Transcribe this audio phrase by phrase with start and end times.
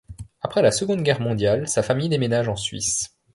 [0.41, 3.15] Après la Seconde Guerre mondiale sa famille déménage en Suisse.